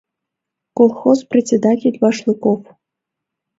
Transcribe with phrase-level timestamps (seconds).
[0.77, 2.61] Колхоз председатель Башлыков».